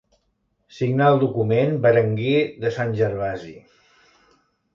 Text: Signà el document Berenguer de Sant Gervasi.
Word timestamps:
Signà 0.77 1.09
el 1.15 1.21
document 1.23 1.75
Berenguer 1.83 2.41
de 2.65 2.73
Sant 2.79 2.97
Gervasi. 3.03 3.55